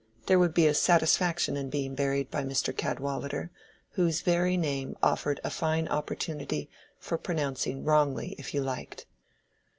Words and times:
There 0.25 0.39
would 0.39 0.55
be 0.55 0.65
a 0.65 0.73
satisfaction 0.73 1.55
in 1.55 1.69
being 1.69 1.93
buried 1.93 2.31
by 2.31 2.43
Mr. 2.43 2.75
Cadwallader, 2.75 3.51
whose 3.91 4.21
very 4.21 4.57
name 4.57 4.97
offered 5.03 5.39
a 5.43 5.51
fine 5.51 5.87
opportunity 5.89 6.71
for 6.97 7.19
pronouncing 7.19 7.83
wrongly 7.83 8.33
if 8.39 8.51
you 8.55 8.61
liked. 8.63 9.05